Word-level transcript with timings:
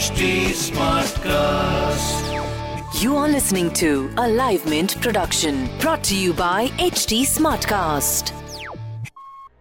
HT 0.00 0.28
Smartcast. 0.56 2.22
You 3.02 3.16
are 3.18 3.28
listening 3.28 3.70
to 3.74 4.10
a 4.16 4.26
Live 4.26 4.64
Mint 4.64 4.98
production 5.02 5.68
brought 5.78 6.02
to 6.04 6.16
you 6.16 6.32
by 6.32 6.68
HT 6.78 7.26
Smartcast. 7.26 8.32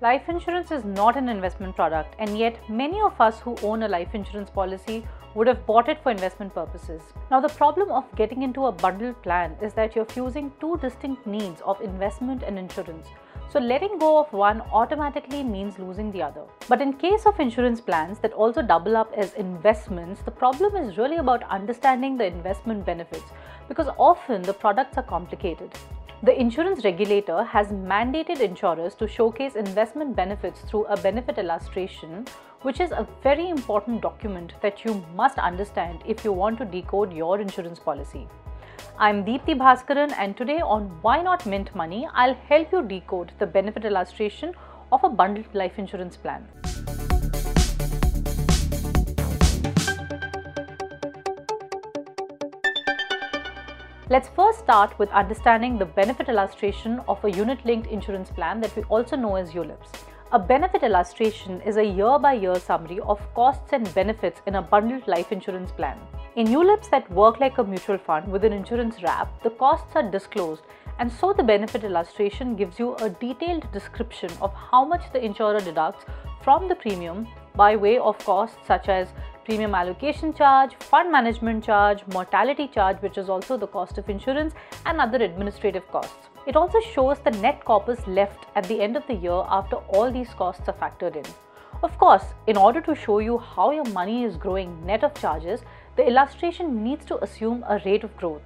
Life 0.00 0.28
insurance 0.28 0.70
is 0.70 0.84
not 0.84 1.16
an 1.16 1.28
investment 1.28 1.74
product, 1.74 2.14
and 2.20 2.38
yet 2.38 2.60
many 2.70 3.00
of 3.00 3.20
us 3.20 3.40
who 3.40 3.56
own 3.64 3.82
a 3.82 3.88
life 3.88 4.14
insurance 4.14 4.50
policy 4.50 5.04
would 5.34 5.48
have 5.48 5.66
bought 5.66 5.88
it 5.88 6.00
for 6.00 6.12
investment 6.12 6.54
purposes. 6.54 7.02
Now, 7.28 7.40
the 7.40 7.48
problem 7.48 7.90
of 7.90 8.04
getting 8.14 8.42
into 8.44 8.66
a 8.66 8.70
bundled 8.70 9.20
plan 9.24 9.56
is 9.60 9.72
that 9.74 9.96
you're 9.96 10.04
fusing 10.04 10.52
two 10.60 10.78
distinct 10.78 11.26
needs 11.26 11.60
of 11.62 11.80
investment 11.80 12.44
and 12.44 12.56
insurance. 12.56 13.08
So, 13.52 13.58
letting 13.58 13.98
go 13.98 14.16
of 14.16 14.32
one 14.32 14.60
automatically 14.72 15.42
means 15.42 15.76
losing 15.76 16.12
the 16.12 16.22
other. 16.22 16.44
But 16.68 16.80
in 16.80 16.92
case 16.92 17.26
of 17.26 17.40
insurance 17.40 17.80
plans 17.80 18.20
that 18.20 18.32
also 18.32 18.62
double 18.62 18.96
up 18.96 19.12
as 19.16 19.32
investments, 19.34 20.22
the 20.22 20.30
problem 20.30 20.76
is 20.76 20.96
really 20.96 21.16
about 21.16 21.42
understanding 21.50 22.16
the 22.16 22.26
investment 22.26 22.86
benefits 22.86 23.32
because 23.66 23.88
often 23.98 24.42
the 24.42 24.52
products 24.52 24.98
are 24.98 25.02
complicated. 25.02 25.76
The 26.22 26.40
insurance 26.40 26.84
regulator 26.84 27.42
has 27.42 27.72
mandated 27.72 28.38
insurers 28.38 28.94
to 28.96 29.08
showcase 29.08 29.56
investment 29.56 30.14
benefits 30.14 30.60
through 30.60 30.84
a 30.84 30.96
benefit 30.96 31.38
illustration, 31.38 32.26
which 32.62 32.78
is 32.78 32.92
a 32.92 33.08
very 33.20 33.48
important 33.48 34.00
document 34.00 34.54
that 34.62 34.84
you 34.84 35.04
must 35.16 35.38
understand 35.38 36.04
if 36.06 36.24
you 36.24 36.32
want 36.32 36.58
to 36.58 36.64
decode 36.64 37.12
your 37.12 37.40
insurance 37.40 37.80
policy. 37.80 38.28
I'm 38.98 39.24
Deepthi 39.24 39.56
Bhaskaran, 39.56 40.12
and 40.18 40.36
today 40.36 40.60
on 40.60 40.84
Why 41.02 41.22
Not 41.22 41.46
Mint 41.46 41.74
Money, 41.74 42.08
I'll 42.14 42.34
help 42.34 42.72
you 42.72 42.82
decode 42.82 43.32
the 43.38 43.46
benefit 43.46 43.84
illustration 43.84 44.54
of 44.92 45.02
a 45.04 45.08
bundled 45.08 45.54
life 45.54 45.78
insurance 45.78 46.16
plan. 46.16 46.46
Let's 54.08 54.28
first 54.28 54.58
start 54.58 54.98
with 54.98 55.08
understanding 55.10 55.78
the 55.78 55.86
benefit 55.86 56.28
illustration 56.28 57.00
of 57.06 57.24
a 57.24 57.30
unit 57.30 57.64
linked 57.64 57.88
insurance 57.88 58.28
plan 58.28 58.60
that 58.60 58.74
we 58.74 58.82
also 58.84 59.14
know 59.14 59.36
as 59.36 59.52
ULIPs. 59.52 59.92
A 60.32 60.38
benefit 60.38 60.82
illustration 60.82 61.60
is 61.60 61.76
a 61.76 61.84
year 61.84 62.18
by 62.18 62.32
year 62.32 62.58
summary 62.58 62.98
of 63.00 63.20
costs 63.34 63.72
and 63.72 63.94
benefits 63.94 64.40
in 64.46 64.56
a 64.56 64.62
bundled 64.62 65.06
life 65.06 65.30
insurance 65.30 65.70
plan. 65.70 65.96
In 66.36 66.46
ULIPs 66.46 66.88
that 66.90 67.10
work 67.10 67.40
like 67.40 67.58
a 67.58 67.64
mutual 67.64 67.98
fund 67.98 68.30
with 68.30 68.44
an 68.44 68.52
insurance 68.52 69.02
wrap, 69.02 69.42
the 69.42 69.50
costs 69.50 69.96
are 69.96 70.08
disclosed, 70.08 70.62
and 71.00 71.10
so 71.10 71.32
the 71.32 71.42
benefit 71.42 71.82
illustration 71.82 72.54
gives 72.54 72.78
you 72.78 72.94
a 72.96 73.10
detailed 73.10 73.66
description 73.72 74.30
of 74.40 74.54
how 74.54 74.84
much 74.84 75.12
the 75.12 75.24
insurer 75.24 75.58
deducts 75.58 76.04
from 76.40 76.68
the 76.68 76.76
premium 76.76 77.26
by 77.56 77.74
way 77.74 77.98
of 77.98 78.16
costs 78.18 78.64
such 78.64 78.88
as 78.88 79.08
premium 79.44 79.74
allocation 79.74 80.32
charge, 80.32 80.76
fund 80.76 81.10
management 81.10 81.64
charge, 81.64 82.06
mortality 82.12 82.68
charge, 82.68 82.98
which 82.98 83.18
is 83.18 83.28
also 83.28 83.56
the 83.56 83.66
cost 83.66 83.98
of 83.98 84.08
insurance, 84.08 84.54
and 84.86 85.00
other 85.00 85.18
administrative 85.24 85.90
costs. 85.90 86.28
It 86.46 86.54
also 86.54 86.78
shows 86.80 87.18
the 87.18 87.32
net 87.32 87.64
corpus 87.64 88.06
left 88.06 88.46
at 88.54 88.66
the 88.66 88.80
end 88.80 88.96
of 88.96 89.04
the 89.08 89.14
year 89.14 89.42
after 89.48 89.76
all 89.88 90.12
these 90.12 90.30
costs 90.34 90.68
are 90.68 90.74
factored 90.74 91.16
in. 91.16 91.24
Of 91.82 91.96
course, 91.96 92.24
in 92.46 92.58
order 92.58 92.82
to 92.82 92.94
show 92.94 93.20
you 93.20 93.38
how 93.38 93.70
your 93.70 93.86
money 93.86 94.24
is 94.24 94.36
growing 94.36 94.84
net 94.84 95.02
of 95.02 95.14
charges, 95.14 95.62
the 95.96 96.06
illustration 96.06 96.84
needs 96.84 97.06
to 97.06 97.22
assume 97.24 97.64
a 97.66 97.80
rate 97.86 98.04
of 98.04 98.14
growth. 98.18 98.42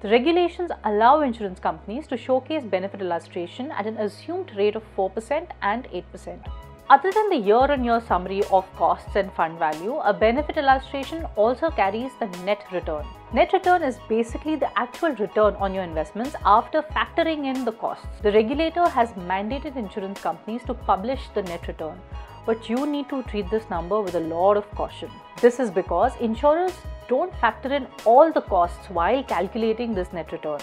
The 0.00 0.08
regulations 0.08 0.72
allow 0.82 1.20
insurance 1.20 1.60
companies 1.60 2.08
to 2.08 2.16
showcase 2.16 2.64
benefit 2.64 3.00
illustration 3.00 3.70
at 3.70 3.86
an 3.86 3.98
assumed 3.98 4.50
rate 4.56 4.74
of 4.74 4.82
4% 4.96 5.46
and 5.62 5.84
8%. 5.84 6.50
Other 6.90 7.12
than 7.12 7.30
the 7.30 7.36
year 7.36 7.70
on 7.72 7.84
year 7.84 8.00
summary 8.00 8.42
of 8.50 8.66
costs 8.74 9.14
and 9.14 9.32
fund 9.32 9.60
value, 9.60 9.98
a 9.98 10.12
benefit 10.12 10.56
illustration 10.56 11.24
also 11.36 11.70
carries 11.70 12.10
the 12.18 12.26
net 12.44 12.64
return. 12.72 13.06
Net 13.32 13.52
return 13.52 13.84
is 13.84 14.00
basically 14.08 14.56
the 14.56 14.76
actual 14.76 15.14
return 15.14 15.54
on 15.54 15.72
your 15.72 15.84
investments 15.84 16.34
after 16.44 16.82
factoring 16.82 17.46
in 17.46 17.64
the 17.64 17.72
costs. 17.72 18.20
The 18.22 18.32
regulator 18.32 18.88
has 18.88 19.12
mandated 19.12 19.76
insurance 19.76 20.20
companies 20.20 20.64
to 20.64 20.74
publish 20.74 21.20
the 21.32 21.42
net 21.44 21.68
return, 21.68 21.98
but 22.46 22.68
you 22.68 22.86
need 22.86 23.08
to 23.08 23.22
treat 23.24 23.50
this 23.50 23.68
number 23.70 24.00
with 24.00 24.14
a 24.14 24.20
lot 24.20 24.56
of 24.56 24.70
caution. 24.72 25.10
This 25.40 25.60
is 25.60 25.70
because 25.70 26.12
insurers 26.20 26.72
don't 27.08 27.34
factor 27.36 27.72
in 27.72 27.86
all 28.04 28.32
the 28.32 28.42
costs 28.42 28.88
while 28.88 29.22
calculating 29.24 29.94
this 29.94 30.12
net 30.12 30.32
return. 30.32 30.60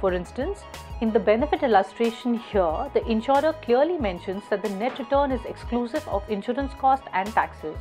For 0.00 0.12
instance, 0.12 0.64
in 1.00 1.12
the 1.12 1.18
benefit 1.18 1.62
illustration 1.62 2.34
here, 2.34 2.90
the 2.94 3.06
insurer 3.06 3.54
clearly 3.62 3.98
mentions 3.98 4.42
that 4.50 4.62
the 4.62 4.68
net 4.70 4.98
return 4.98 5.30
is 5.30 5.44
exclusive 5.44 6.06
of 6.08 6.28
insurance 6.28 6.72
cost 6.74 7.04
and 7.12 7.28
taxes. 7.32 7.76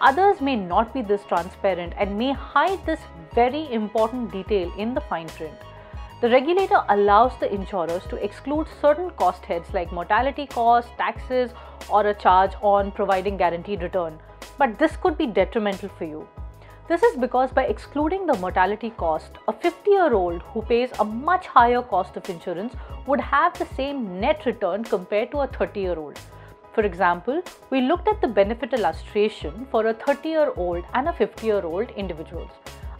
Others 0.00 0.40
may 0.40 0.56
not 0.56 0.92
be 0.92 1.02
this 1.02 1.24
transparent 1.24 1.94
and 1.96 2.18
may 2.18 2.32
hide 2.32 2.84
this 2.84 3.00
very 3.34 3.72
important 3.72 4.30
detail 4.30 4.72
in 4.76 4.92
the 4.92 5.00
fine 5.00 5.28
print. 5.28 5.54
The 6.22 6.30
regulator 6.30 6.82
allows 6.88 7.32
the 7.40 7.52
insurers 7.52 8.04
to 8.06 8.16
exclude 8.16 8.68
certain 8.80 9.10
cost 9.10 9.44
heads 9.44 9.74
like 9.74 9.92
mortality 9.92 10.46
costs, 10.46 10.90
taxes, 10.96 11.50
or 11.90 12.06
a 12.06 12.14
charge 12.14 12.52
on 12.62 12.90
providing 12.90 13.36
guaranteed 13.36 13.82
return. 13.82 14.18
But 14.56 14.78
this 14.78 14.96
could 14.96 15.18
be 15.18 15.26
detrimental 15.26 15.90
for 15.90 16.04
you. 16.06 16.26
This 16.88 17.02
is 17.02 17.18
because 17.18 17.50
by 17.50 17.64
excluding 17.64 18.24
the 18.24 18.38
mortality 18.38 18.94
cost, 18.96 19.32
a 19.46 19.52
50 19.52 19.90
year 19.90 20.14
old 20.14 20.40
who 20.54 20.62
pays 20.62 20.88
a 21.00 21.04
much 21.04 21.48
higher 21.48 21.82
cost 21.82 22.16
of 22.16 22.30
insurance 22.30 22.72
would 23.06 23.20
have 23.20 23.58
the 23.58 23.66
same 23.76 24.18
net 24.18 24.46
return 24.46 24.84
compared 24.84 25.30
to 25.32 25.40
a 25.40 25.46
30 25.48 25.80
year 25.80 25.98
old. 25.98 26.18
For 26.72 26.84
example, 26.84 27.42
we 27.68 27.82
looked 27.82 28.08
at 28.08 28.22
the 28.22 28.28
benefit 28.28 28.72
illustration 28.72 29.66
for 29.70 29.88
a 29.88 29.92
30 29.92 30.28
year 30.30 30.52
old 30.56 30.84
and 30.94 31.08
a 31.08 31.12
50 31.12 31.46
year 31.46 31.62
old 31.66 31.90
individuals. 31.90 32.52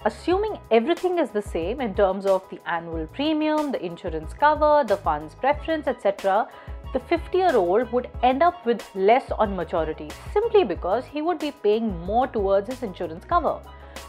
Assuming 0.06 0.56
everything 0.70 1.18
is 1.18 1.30
the 1.30 1.42
same 1.42 1.80
in 1.80 1.92
terms 1.92 2.26
of 2.26 2.48
the 2.48 2.60
annual 2.64 3.08
premium, 3.08 3.72
the 3.72 3.84
insurance 3.84 4.32
cover, 4.32 4.84
the 4.86 4.96
fund's 4.98 5.34
preference, 5.34 5.88
etc., 5.88 6.46
the 6.92 7.00
50 7.00 7.36
year 7.36 7.56
old 7.56 7.90
would 7.90 8.08
end 8.22 8.40
up 8.40 8.64
with 8.64 8.84
less 8.94 9.32
on 9.32 9.56
maturity 9.56 10.08
simply 10.32 10.62
because 10.62 11.04
he 11.06 11.22
would 11.22 11.40
be 11.40 11.50
paying 11.50 11.88
more 12.06 12.28
towards 12.28 12.68
his 12.68 12.84
insurance 12.84 13.24
cover. 13.24 13.58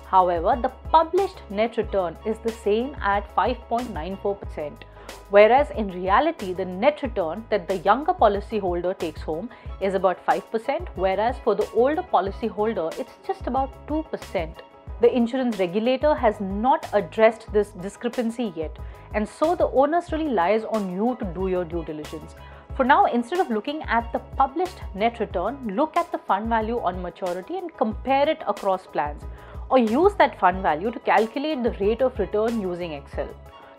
However, 0.06 0.56
the 0.62 0.70
published 0.92 1.42
net 1.50 1.78
return 1.78 2.16
is 2.28 2.38
the 2.46 2.52
same 2.52 2.96
at 3.02 3.36
5.94%, 3.36 4.84
whereas 5.32 5.72
in 5.72 5.88
reality, 5.88 6.54
the 6.54 6.66
net 6.66 7.02
return 7.02 7.44
that 7.50 7.68
the 7.68 7.78
younger 7.78 8.14
policyholder 8.14 8.96
takes 9.00 9.24
home 9.24 9.50
is 9.82 9.96
about 9.96 10.24
5%, 10.28 10.90
whereas 10.94 11.38
for 11.44 11.56
the 11.56 11.68
older 11.72 12.04
policyholder, 12.04 12.96
it's 13.00 13.14
just 13.26 13.48
about 13.48 13.88
2%. 13.88 14.62
The 15.00 15.16
insurance 15.16 15.60
regulator 15.60 16.16
has 16.16 16.40
not 16.42 16.90
addressed 16.92 17.52
this 17.54 17.70
discrepancy 17.72 18.52
yet, 18.56 18.78
and 19.14 19.30
so 19.30 19.56
the 19.56 19.70
onus 19.70 20.12
really 20.12 20.30
lies 20.30 20.64
on 20.64 20.92
you 20.92 21.16
to 21.20 21.26
do 21.34 21.50
your 21.50 21.66
due 21.66 21.84
diligence. 21.86 22.36
For 22.76 22.84
now, 22.84 23.06
instead 23.06 23.40
of 23.40 23.50
looking 23.50 23.84
at 23.84 24.12
the 24.12 24.20
published 24.20 24.82
net 24.96 25.20
return, 25.20 25.76
look 25.76 25.96
at 25.98 26.12
the 26.12 26.18
fund 26.18 26.50
value 26.50 26.80
on 26.80 27.02
maturity 27.02 27.58
and 27.58 27.76
compare 27.78 28.28
it 28.28 28.42
across 28.48 28.88
plans 28.88 29.24
or 29.70 29.78
use 29.78 30.14
that 30.16 30.40
fund 30.40 30.62
value 30.62 30.92
to 30.92 31.00
calculate 31.00 31.62
the 31.62 31.72
rate 31.74 32.02
of 32.02 32.18
return 32.18 32.62
using 32.62 32.94
Excel. 32.94 33.30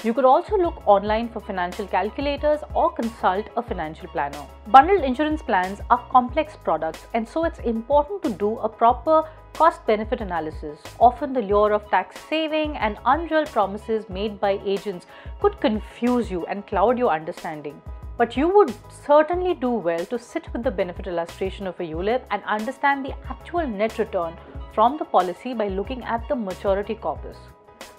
You 0.04 0.14
could 0.14 0.24
also 0.24 0.56
look 0.56 0.86
online 0.86 1.28
for 1.28 1.40
financial 1.40 1.84
calculators 1.84 2.60
or 2.72 2.92
consult 2.92 3.46
a 3.56 3.62
financial 3.62 4.06
planner. 4.06 4.46
Bundled 4.68 5.02
insurance 5.02 5.42
plans 5.42 5.80
are 5.90 5.98
complex 6.10 6.54
products, 6.54 7.08
and 7.14 7.28
so 7.28 7.42
it's 7.42 7.58
important 7.58 8.22
to 8.22 8.30
do 8.30 8.58
a 8.58 8.68
proper 8.68 9.24
cost 9.54 9.84
benefit 9.86 10.20
analysis. 10.20 10.78
Often, 11.00 11.32
the 11.32 11.42
lure 11.42 11.72
of 11.72 11.90
tax 11.90 12.20
saving 12.30 12.76
and 12.76 12.96
unreal 13.06 13.44
promises 13.46 14.08
made 14.08 14.38
by 14.38 14.60
agents 14.64 15.06
could 15.40 15.60
confuse 15.60 16.30
you 16.30 16.46
and 16.46 16.64
cloud 16.68 16.96
your 16.96 17.10
understanding. 17.10 17.82
But 18.16 18.36
you 18.36 18.48
would 18.48 18.72
certainly 19.04 19.54
do 19.54 19.70
well 19.70 20.06
to 20.06 20.16
sit 20.16 20.52
with 20.52 20.62
the 20.62 20.70
benefit 20.70 21.08
illustration 21.08 21.66
of 21.66 21.80
a 21.80 21.82
ULIP 21.82 22.22
and 22.30 22.44
understand 22.44 23.04
the 23.04 23.16
actual 23.28 23.66
net 23.66 23.98
return 23.98 24.36
from 24.72 24.96
the 24.96 25.04
policy 25.04 25.54
by 25.54 25.66
looking 25.66 26.04
at 26.04 26.28
the 26.28 26.36
maturity 26.36 26.94
corpus. 26.94 27.36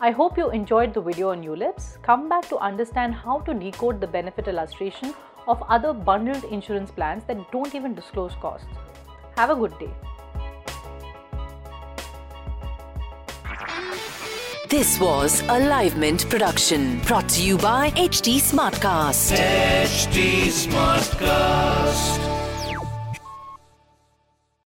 I 0.01 0.11
hope 0.11 0.37
you 0.37 0.49
enjoyed 0.49 0.93
the 0.93 1.01
video 1.01 1.31
on 1.31 1.43
ULIPs. 1.43 2.01
Come 2.01 2.29
back 2.29 2.47
to 2.49 2.57
understand 2.57 3.13
how 3.13 3.39
to 3.41 3.53
decode 3.53 3.99
the 3.99 4.07
benefit 4.07 4.47
illustration 4.47 5.13
of 5.47 5.61
other 5.67 5.93
bundled 5.93 6.43
insurance 6.45 6.91
plans 6.91 7.23
that 7.25 7.51
don't 7.51 7.75
even 7.75 7.95
disclose 7.95 8.33
costs. 8.35 8.67
Have 9.35 9.49
a 9.49 9.55
good 9.55 9.77
day. 9.79 9.91
This 14.69 14.99
was 14.99 15.41
a 15.49 15.59
Live 15.59 15.97
Mint 15.97 16.29
production 16.29 16.99
brought 17.01 17.27
to 17.29 17.41
you 17.41 17.57
by 17.57 17.89
HT 17.91 18.35
Smartcast. 18.37 19.35
HT 19.35 20.45
Smartcast. 20.67 22.38